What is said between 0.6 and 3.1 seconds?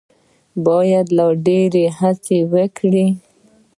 باید لا ډېره هڅه وکړي.